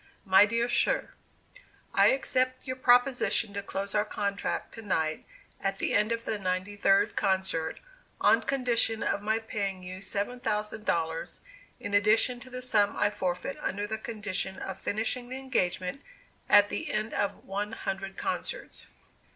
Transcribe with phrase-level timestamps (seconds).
[0.25, 1.09] "MY DEAR SIR:
[1.93, 5.25] I accept your proposition to close our contract to night,
[5.61, 7.79] at the end of the ninety third concert,
[8.19, 11.39] on condition of my paying you seven thousand dollars,
[11.79, 16.01] in addition to the sum I forfeit under the condition of finishing the engagement
[16.49, 18.87] at the end of one hundred concerts.